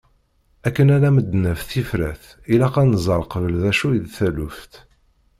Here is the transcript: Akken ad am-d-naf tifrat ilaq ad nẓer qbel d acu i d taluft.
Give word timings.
Akken 0.67 0.87
ad 0.95 1.03
am-d-naf 1.09 1.61
tifrat 1.69 2.23
ilaq 2.53 2.75
ad 2.81 2.87
nẓer 2.91 3.21
qbel 3.33 3.53
d 3.61 3.63
acu 3.71 3.87
i 3.97 3.99
d 4.03 4.07
taluft. 4.15 4.73